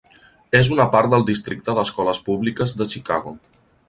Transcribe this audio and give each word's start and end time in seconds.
És 0.59 0.69
una 0.75 0.85
part 0.95 1.11
del 1.11 1.25
districte 1.27 1.75
d'escoles 1.81 2.21
públiques 2.31 2.73
de 2.81 2.89
Chicago. 2.95 3.35